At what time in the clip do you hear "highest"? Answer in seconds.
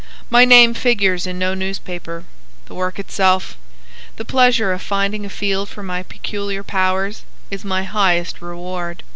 7.83-8.41